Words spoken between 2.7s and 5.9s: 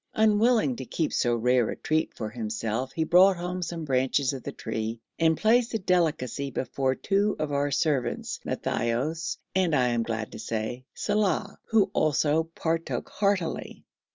he brought home some branches of the tree, and placed the